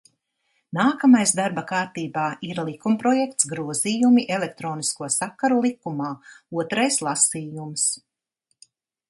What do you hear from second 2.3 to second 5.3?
ir likumprojekts "Grozījumi Elektronisko